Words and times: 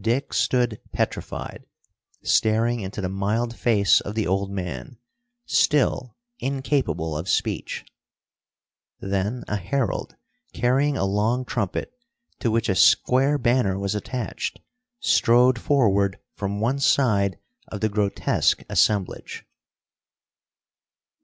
Dick 0.00 0.32
stood 0.32 0.80
petrified, 0.94 1.66
staring 2.22 2.80
into 2.80 3.02
the 3.02 3.08
mild 3.10 3.54
face 3.54 4.00
of 4.00 4.14
the 4.14 4.26
old 4.26 4.50
man, 4.50 4.96
still 5.44 6.16
incapable 6.38 7.14
of 7.18 7.28
speech. 7.28 7.84
Then 9.00 9.44
a 9.46 9.56
herald, 9.56 10.16
carrying 10.54 10.96
a 10.96 11.04
long 11.04 11.44
trumpet, 11.44 11.92
to 12.38 12.50
which 12.50 12.70
a 12.70 12.74
square 12.74 13.36
banner 13.36 13.78
was 13.78 13.94
attached, 13.94 14.58
strode 15.00 15.58
forward 15.58 16.18
from 16.32 16.60
one 16.60 16.78
side 16.78 17.38
of 17.68 17.82
the 17.82 17.90
grotesque 17.90 18.62
assemblage. 18.70 19.44